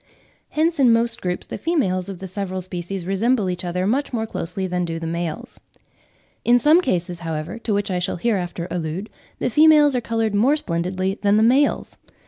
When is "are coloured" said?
9.95-10.33